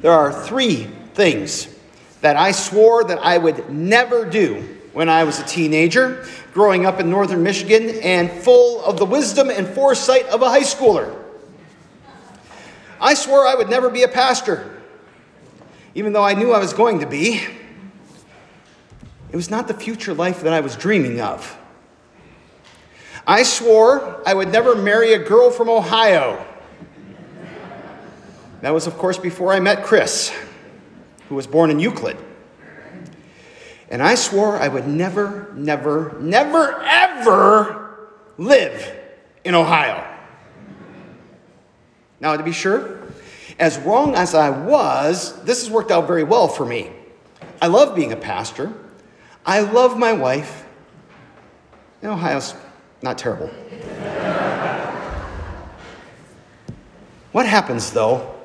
[0.00, 1.68] There are three things
[2.20, 7.00] that I swore that I would never do when I was a teenager, growing up
[7.00, 11.14] in northern Michigan, and full of the wisdom and foresight of a high schooler.
[13.00, 14.82] I swore I would never be a pastor,
[15.94, 17.40] even though I knew I was going to be.
[19.30, 21.56] It was not the future life that I was dreaming of.
[23.26, 26.44] I swore I would never marry a girl from Ohio.
[28.60, 30.32] That was, of course, before I met Chris,
[31.28, 32.16] who was born in Euclid.
[33.90, 38.94] And I swore I would never, never, never, ever live
[39.44, 40.04] in Ohio.
[42.20, 43.00] Now, to be sure,
[43.58, 46.90] as wrong as I was, this has worked out very well for me.
[47.62, 48.72] I love being a pastor.
[49.46, 50.66] I love my wife.
[52.02, 52.54] And Ohio's
[53.02, 53.46] not terrible.
[57.32, 58.37] what happens, though,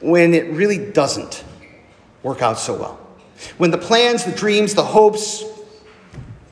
[0.00, 1.44] when it really doesn't
[2.22, 3.00] work out so well?
[3.58, 5.44] When the plans, the dreams, the hopes,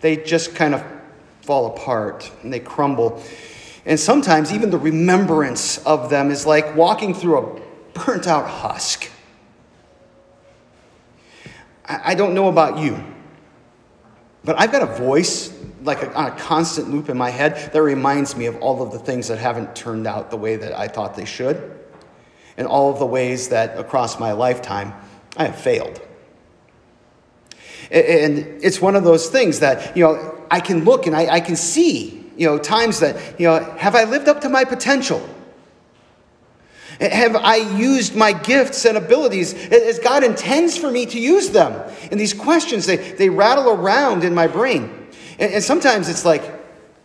[0.01, 0.85] they just kind of
[1.43, 3.23] fall apart and they crumble.
[3.85, 7.61] And sometimes even the remembrance of them is like walking through a
[7.95, 9.11] burnt out husk.
[11.87, 13.03] I don't know about you,
[14.45, 17.83] but I've got a voice like a, on a constant loop in my head that
[17.83, 20.87] reminds me of all of the things that haven't turned out the way that I
[20.89, 21.78] thought they should,
[22.59, 24.93] and all of the ways that across my lifetime
[25.39, 26.03] I have failed.
[27.91, 31.41] And it's one of those things that, you know, I can look and I, I
[31.41, 35.27] can see, you know, times that, you know, have I lived up to my potential?
[37.01, 41.81] Have I used my gifts and abilities as God intends for me to use them?
[42.11, 45.07] And these questions, they, they rattle around in my brain.
[45.39, 46.43] And, and sometimes it's like,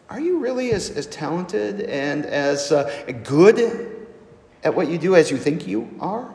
[0.10, 2.92] are you really as, as talented and as uh,
[3.24, 3.93] good
[4.64, 6.34] at what you do as you think you are?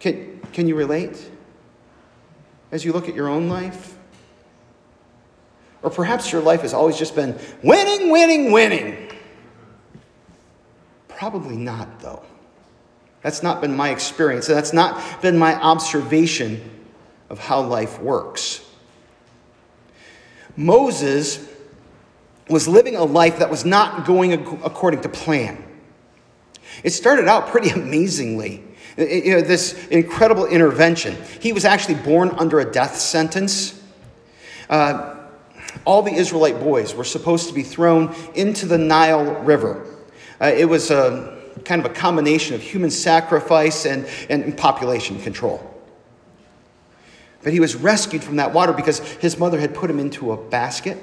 [0.00, 1.30] Can, can you relate?
[2.74, 3.96] as you look at your own life?
[5.80, 9.12] Or perhaps your life has always just been winning, winning, winning.
[11.06, 12.24] Probably not, though.
[13.22, 16.68] That's not been my experience, and that's not been my observation
[17.30, 18.60] of how life works.
[20.56, 21.48] Moses
[22.48, 25.62] was living a life that was not going according to plan.
[26.82, 28.62] It started out pretty amazingly.
[28.96, 31.16] You know, this incredible intervention.
[31.40, 33.82] He was actually born under a death sentence.
[34.70, 35.16] Uh,
[35.84, 39.84] all the Israelite boys were supposed to be thrown into the Nile River.
[40.40, 45.70] Uh, it was a kind of a combination of human sacrifice and, and population control.
[47.42, 50.36] But he was rescued from that water because his mother had put him into a
[50.36, 50.98] basket.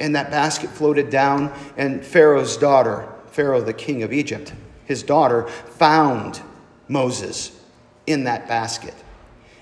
[0.00, 4.52] And that basket floated down, and Pharaoh's daughter, Pharaoh, the king of Egypt,
[4.84, 6.40] his daughter, found
[6.88, 7.58] Moses
[8.06, 8.94] in that basket.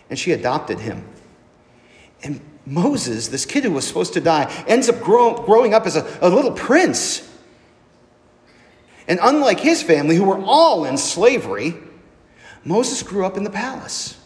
[0.08, 1.06] And she adopted him.
[2.22, 5.96] And Moses, this kid who was supposed to die, ends up grow, growing up as
[5.96, 7.26] a, a little prince.
[9.08, 11.74] And unlike his family, who were all in slavery,
[12.64, 14.18] Moses grew up in the palace.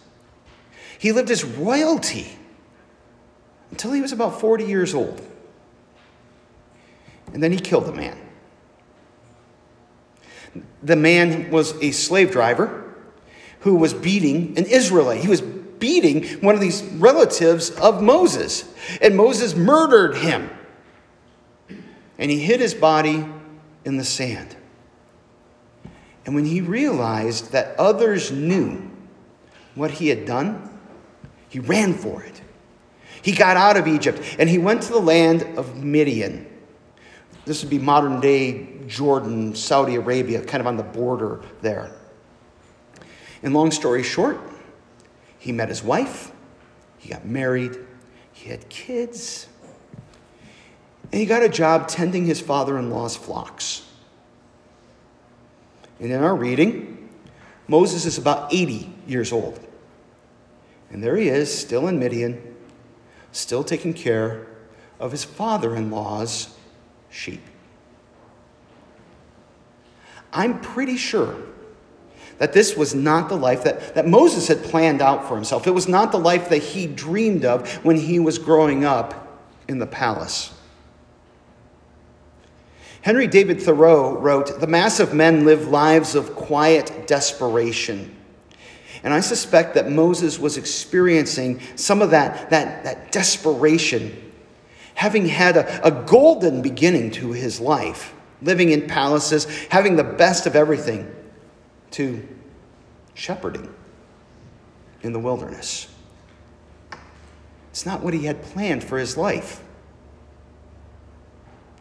[0.99, 2.27] He lived as royalty
[3.71, 5.21] until he was about 40 years old.
[7.33, 8.19] And then he killed a man.
[10.83, 12.95] The man was a slave driver
[13.61, 15.21] who was beating an Israelite.
[15.23, 18.65] He was beating one of these relatives of Moses.
[19.01, 20.51] And Moses murdered him.
[22.19, 23.27] And he hid his body
[23.85, 24.57] in the sand.
[26.27, 28.91] And when he realized that others knew
[29.75, 30.79] what he had done,
[31.49, 32.41] he ran for it.
[33.23, 36.47] He got out of Egypt and he went to the land of Midian.
[37.45, 41.93] This would be modern day Jordan, Saudi Arabia, kind of on the border there.
[43.43, 44.39] And long story short,
[45.39, 46.33] he met his wife,
[46.99, 47.77] he got married,
[48.33, 49.47] he had kids,
[51.13, 53.87] and he got a job tending his father in law's flocks.
[56.01, 57.09] And in our reading,
[57.69, 59.61] Moses is about 80 years old.
[60.91, 62.57] And there he is, still in Midian,
[63.33, 64.47] still taking care
[64.99, 66.57] of his father in law's
[67.11, 67.43] sheep.
[70.35, 71.37] I'm pretty sure
[72.39, 75.67] that this was not the life that, that Moses had planned out for himself.
[75.67, 79.79] It was not the life that he dreamed of when he was growing up in
[79.79, 80.53] the palace.
[83.03, 88.17] Henry David Thoreau wrote The mass of men live lives of quiet desperation.
[89.03, 94.33] And I suspect that Moses was experiencing some of that, that, that desperation,
[94.95, 98.14] having had a, a golden beginning to his life,
[98.45, 101.13] living in palaces, having the best of everything
[101.93, 102.27] to
[103.15, 103.73] shepherding
[105.03, 105.89] in the wilderness.
[107.71, 109.63] It's not what he had planned for his life.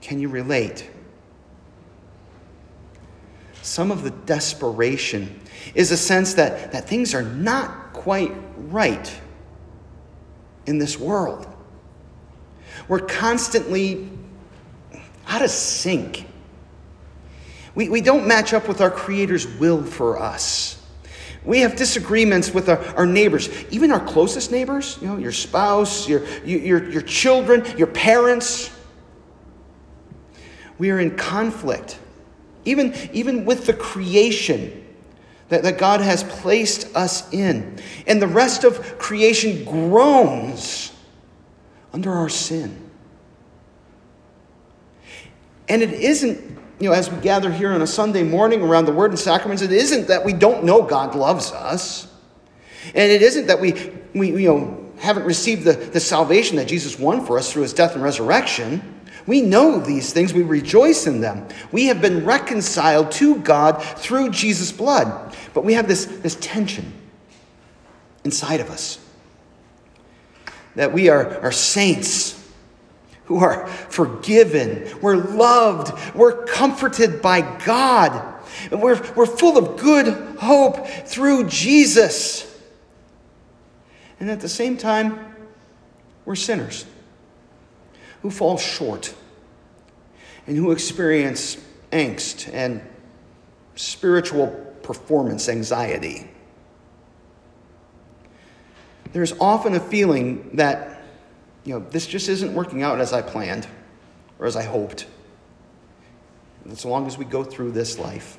[0.01, 0.89] Can you relate?
[3.61, 5.39] Some of the desperation
[5.75, 9.21] is a sense that, that things are not quite right
[10.65, 11.47] in this world.
[12.87, 14.09] We're constantly
[15.27, 16.25] out of sync.
[17.75, 20.79] We, we don't match up with our Creator's will for us.
[21.45, 26.07] We have disagreements with our, our neighbors, even our closest neighbors, you know, your spouse,
[26.07, 28.71] your, your, your children, your parents.
[30.77, 31.99] We are in conflict,
[32.65, 34.85] even, even with the creation
[35.49, 37.77] that, that God has placed us in.
[38.07, 40.93] And the rest of creation groans
[41.91, 42.89] under our sin.
[45.67, 46.52] And it isn't
[46.83, 49.63] you know, as we gather here on a Sunday morning around the Word and Sacraments,
[49.63, 52.11] it isn't that we don't know God loves us.
[52.87, 56.99] And it isn't that we, we you know, haven't received the, the salvation that Jesus
[56.99, 59.01] won for us through his death and resurrection.
[59.25, 61.47] We know these things, we rejoice in them.
[61.71, 65.33] We have been reconciled to God through Jesus' blood.
[65.53, 66.91] But we have this, this tension
[68.25, 68.99] inside of us
[70.75, 72.42] that we are, are saints
[73.25, 78.29] who are forgiven, we're loved, we're comforted by God.
[78.71, 82.49] And we're, we're full of good hope through Jesus.
[84.19, 85.35] And at the same time,
[86.25, 86.85] we're sinners
[88.21, 89.13] who fall short
[90.47, 91.57] and who experience
[91.91, 92.81] angst and
[93.75, 94.47] spiritual
[94.81, 96.29] performance anxiety.
[99.11, 100.92] There's often a feeling that
[101.63, 103.67] you know, this just isn't working out as I planned
[104.39, 105.05] or as I hoped.
[106.69, 108.37] As long as we go through this life.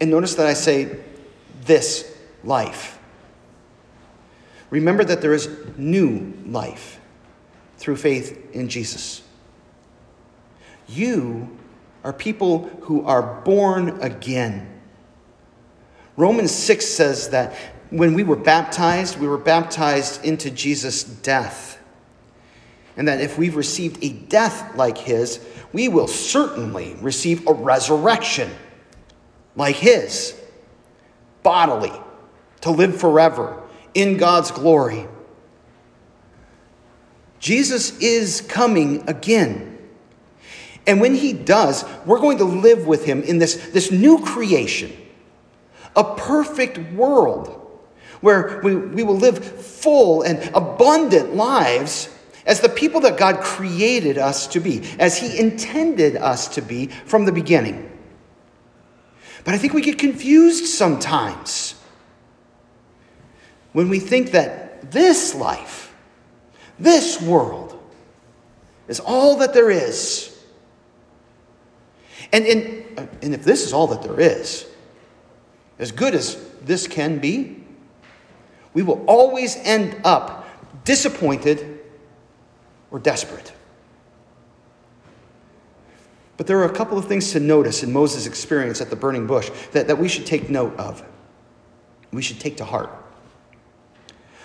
[0.00, 0.98] And notice that I say
[1.64, 2.98] this life.
[4.70, 7.00] Remember that there is new life
[7.78, 9.22] through faith in Jesus.
[10.88, 11.56] You
[12.02, 14.80] are people who are born again.
[16.16, 17.54] Romans 6 says that
[17.90, 21.78] when we were baptized, we were baptized into Jesus' death
[22.96, 28.50] and that if we've received a death like his, we will certainly receive a resurrection
[29.56, 30.40] like his,
[31.42, 31.92] bodily,
[32.60, 33.62] to live forever
[33.94, 35.06] in God's glory.
[37.38, 39.78] Jesus is coming again.
[40.86, 44.92] And when he does, we're going to live with him in this, this new creation,
[45.96, 47.60] a perfect world
[48.20, 52.08] where we, we will live full and abundant lives
[52.46, 56.86] as the people that God created us to be, as He intended us to be
[56.86, 57.90] from the beginning.
[59.44, 61.74] But I think we get confused sometimes
[63.72, 65.94] when we think that this life,
[66.78, 67.78] this world,
[68.88, 70.30] is all that there is.
[72.32, 74.66] And, and, and if this is all that there is,
[75.78, 77.64] as good as this can be,
[78.72, 80.46] we will always end up
[80.84, 81.73] disappointed
[82.94, 83.52] or desperate.
[86.36, 89.26] But there are a couple of things to notice in Moses' experience at the burning
[89.26, 91.04] bush that, that we should take note of.
[92.12, 92.90] We should take to heart.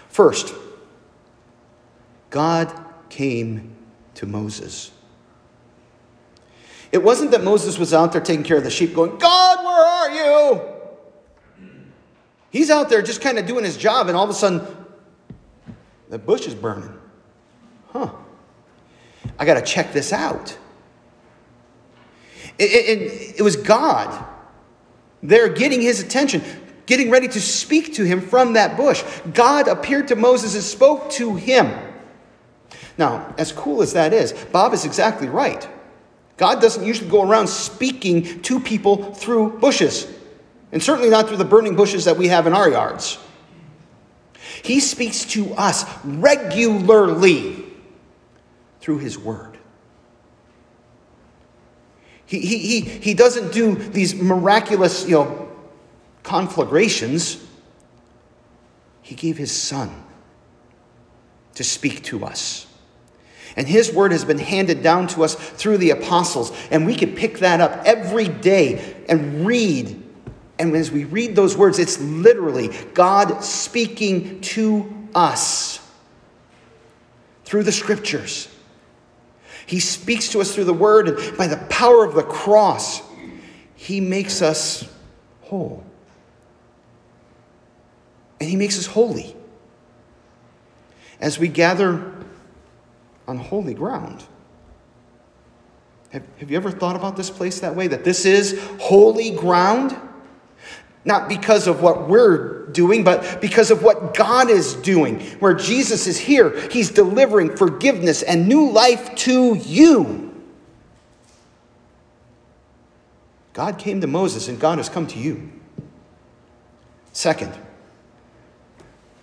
[0.07, 0.51] First,
[2.31, 2.73] God
[3.09, 3.75] came
[4.15, 4.89] to Moses.
[6.91, 9.85] It wasn't that Moses was out there taking care of the sheep, going, God, where
[9.85, 10.61] are you?
[12.49, 14.65] He's out there just kind of doing his job, and all of a sudden,
[16.09, 16.97] the bush is burning.
[17.93, 18.09] Huh.
[19.39, 20.55] I got to check this out.
[22.57, 24.25] It, it, it was God
[25.23, 26.43] there getting his attention,
[26.85, 29.03] getting ready to speak to him from that bush.
[29.33, 31.73] God appeared to Moses and spoke to him.
[32.97, 35.67] Now, as cool as that is, Bob is exactly right.
[36.35, 40.11] God doesn't usually go around speaking to people through bushes,
[40.71, 43.17] and certainly not through the burning bushes that we have in our yards.
[44.63, 47.68] He speaks to us regularly
[48.79, 49.57] through his word.
[52.25, 55.49] He, he, he, he doesn't do these miraculous, you know,
[56.21, 57.43] conflagrations.
[59.01, 60.03] He gave his son
[61.55, 62.67] to speak to us.
[63.55, 66.51] And his word has been handed down to us through the apostles.
[66.69, 70.01] And we can pick that up every day and read.
[70.59, 75.79] And as we read those words, it's literally God speaking to us
[77.43, 78.47] through the scriptures.
[79.69, 83.03] He speaks to us through the word, and by the power of the cross,
[83.75, 84.83] He makes us
[85.41, 85.83] whole.
[88.39, 89.35] and He makes us holy
[91.21, 92.11] as we gather
[93.27, 94.23] on holy ground.
[96.13, 97.85] Have, have you ever thought about this place that way?
[97.85, 99.95] That this is holy ground?
[101.05, 105.21] Not because of what we're doing, but because of what God is doing.
[105.39, 110.25] Where Jesus is here, He's delivering forgiveness and new life to you.
[113.53, 115.51] God came to Moses, and God has come to you.
[117.11, 117.53] Second,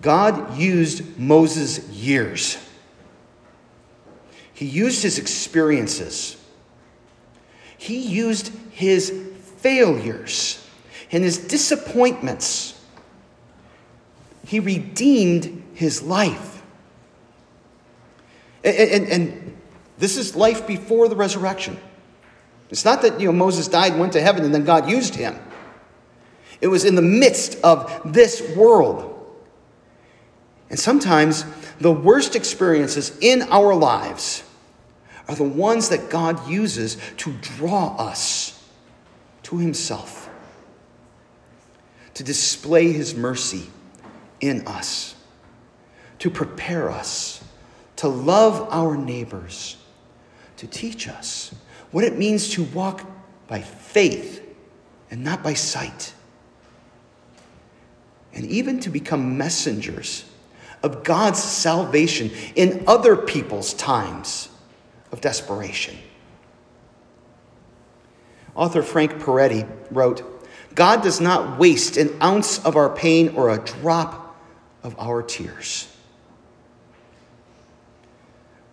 [0.02, 2.58] God used Moses' years.
[4.52, 6.36] He used his experiences.
[7.78, 9.10] He used his
[9.58, 10.65] failures
[11.12, 12.80] and his disappointments.
[14.46, 16.62] He redeemed his life.
[18.64, 19.56] And, and, and,
[19.98, 21.78] this is life before the resurrection.
[22.68, 25.38] It's not that you know, Moses died, went to heaven, and then God used him.
[26.60, 29.12] It was in the midst of this world.
[30.68, 31.44] And sometimes
[31.80, 34.42] the worst experiences in our lives
[35.28, 38.62] are the ones that God uses to draw us
[39.44, 40.25] to Himself,
[42.16, 43.66] to display His mercy
[44.40, 45.14] in us,
[46.18, 47.44] to prepare us,
[47.96, 49.76] to love our neighbors,
[50.56, 51.54] to teach us
[51.90, 53.02] what it means to walk
[53.48, 54.42] by faith
[55.10, 56.14] and not by sight,
[58.32, 60.24] and even to become messengers
[60.82, 64.48] of God's salvation in other people's times
[65.12, 65.98] of desperation.
[68.54, 70.35] Author Frank Peretti wrote
[70.76, 74.36] God does not waste an ounce of our pain or a drop
[74.84, 75.92] of our tears.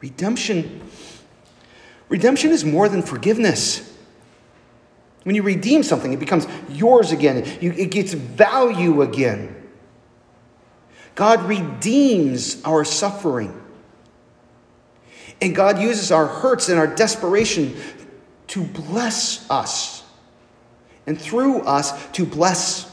[0.02, 0.82] Redemption,
[2.10, 3.90] redemption is more than forgiveness.
[5.24, 7.38] When you redeem something, it becomes yours again.
[7.38, 9.56] it gets value again.
[11.16, 13.60] God redeems our suffering.
[15.42, 17.76] And God uses our hurts and our desperation
[18.48, 20.03] to bless us,
[21.06, 22.90] and through us to bless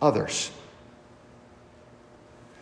[0.00, 0.50] others.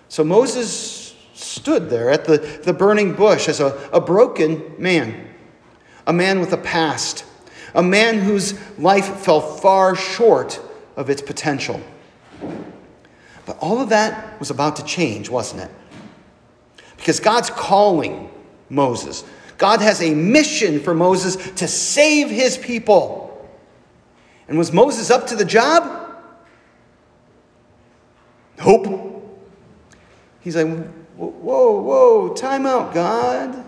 [0.08, 5.28] So Moses stood there at the, the burning bush as a, a broken man,
[6.06, 7.24] a man with a past,
[7.74, 10.60] a man whose life fell far short
[10.96, 11.80] of its potential.
[13.46, 15.70] But all of that was about to change, wasn't it?
[16.96, 18.30] Because God's calling
[18.68, 19.24] Moses.
[19.58, 23.29] God has a mission for Moses to save his people.
[24.50, 26.14] And was Moses up to the job?
[28.58, 29.40] Nope.
[30.40, 30.68] He's like,
[31.16, 33.64] whoa, whoa, time out, God.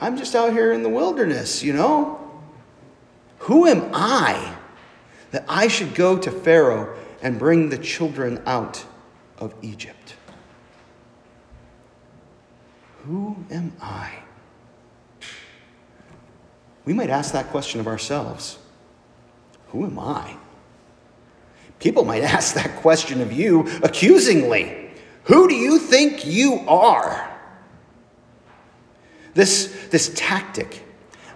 [0.00, 2.18] I'm just out here in the wilderness, you know?
[3.38, 4.56] Who am I
[5.30, 8.84] that I should go to Pharaoh and bring the children out
[9.38, 10.14] of Egypt.
[13.04, 14.12] Who am I?
[16.84, 18.58] We might ask that question of ourselves
[19.72, 20.36] Who am I?
[21.78, 24.90] People might ask that question of you accusingly
[25.24, 27.28] Who do you think you are?
[29.34, 30.84] This, this tactic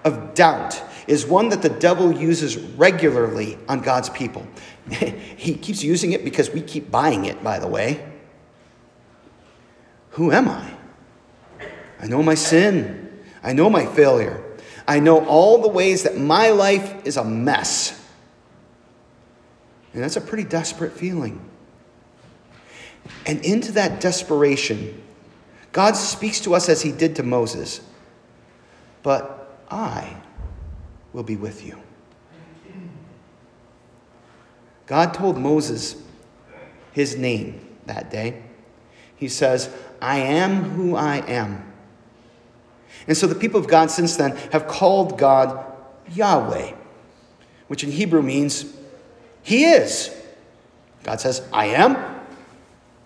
[0.05, 4.47] of doubt is one that the devil uses regularly on God's people.
[4.91, 8.05] he keeps using it because we keep buying it, by the way.
[10.11, 10.71] Who am I?
[12.01, 13.23] I know my sin.
[13.43, 14.43] I know my failure.
[14.87, 18.06] I know all the ways that my life is a mess.
[19.97, 21.41] And that's a pretty desperate feeling.
[23.25, 25.03] And into that desperation,
[25.73, 27.81] God speaks to us as he did to Moses.
[29.03, 30.19] But I
[31.15, 31.79] will be with you.
[34.85, 35.97] God told Moses
[36.93, 38.43] his name that day.
[39.17, 41.73] He says, I am who I am.
[43.09, 45.65] And so the people of God since then have called God
[46.13, 46.75] Yahweh,
[47.69, 48.76] which in Hebrew means
[49.47, 50.11] He is.
[51.05, 51.97] God says, I am.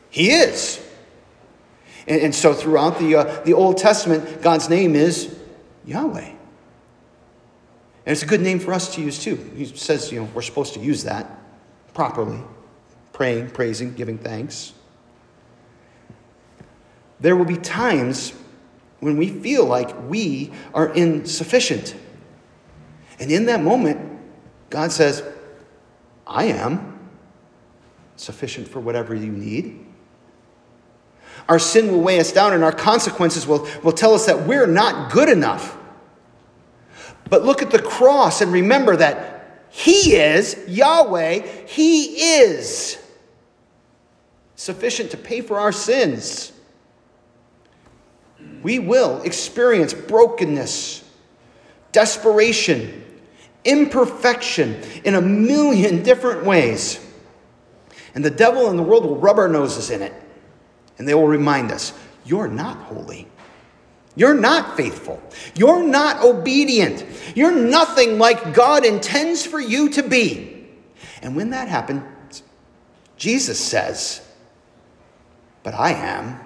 [0.09, 0.82] He is.
[2.06, 5.38] And, and so throughout the, uh, the Old Testament, God's name is
[5.85, 6.28] Yahweh.
[6.28, 6.38] And
[8.06, 9.37] it's a good name for us to use too.
[9.54, 11.26] He says, you know, we're supposed to use that
[11.92, 12.40] properly
[13.12, 14.73] praying, praising, giving thanks.
[17.20, 18.32] There will be times
[19.00, 21.94] when we feel like we are insufficient.
[23.18, 24.00] And in that moment,
[24.70, 25.23] God says,
[26.31, 27.11] I am
[28.15, 29.85] sufficient for whatever you need.
[31.49, 34.69] Our sin will weigh us down, and our consequences will, will tell us that we're
[34.69, 35.77] not good enough.
[37.29, 42.97] But look at the cross and remember that He is Yahweh, He is.
[44.55, 46.53] sufficient to pay for our sins.
[48.63, 51.03] We will experience brokenness,
[51.93, 53.03] desperation,
[53.64, 57.05] imperfection in a million different ways.
[58.14, 60.12] And the devil and the world will rub our noses in it.
[60.99, 61.93] And they will remind us
[62.25, 63.26] you're not holy.
[64.17, 65.23] You're not faithful.
[65.55, 67.07] You're not obedient.
[67.35, 70.69] You're nothing like God intends for you to be.
[71.23, 72.43] And when that happens,
[73.17, 74.21] Jesus says,
[75.62, 76.40] But I am.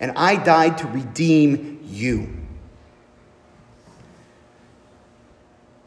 [0.00, 2.39] And I died to redeem you.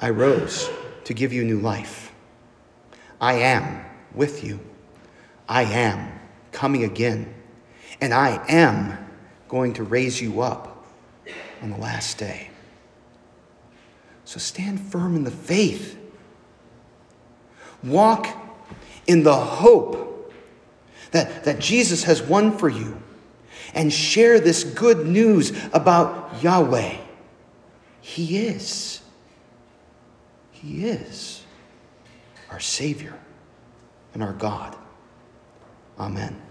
[0.03, 0.69] I rose
[1.05, 2.11] to give you new life.
[3.21, 4.59] I am with you.
[5.47, 6.19] I am
[6.51, 7.33] coming again.
[8.01, 8.97] And I am
[9.47, 10.85] going to raise you up
[11.61, 12.49] on the last day.
[14.25, 15.97] So stand firm in the faith.
[17.81, 18.27] Walk
[19.07, 20.33] in the hope
[21.11, 23.01] that, that Jesus has won for you.
[23.73, 26.97] And share this good news about Yahweh.
[28.01, 28.99] He is.
[30.63, 31.43] He is
[32.49, 33.19] our Savior
[34.13, 34.77] and our God.
[35.99, 36.41] Amen.